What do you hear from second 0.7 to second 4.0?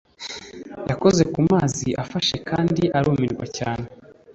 yakoze ku mazi afashe kandi arumirwa cyane